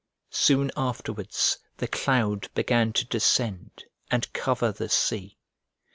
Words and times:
Soon 0.33 0.71
afterwards, 0.75 1.59
the 1.77 1.87
cloud 1.87 2.49
began 2.55 2.91
to 2.93 3.05
descend, 3.05 3.83
and 4.09 4.33
cover 4.33 4.71
the 4.71 4.89
sea. 4.89 5.37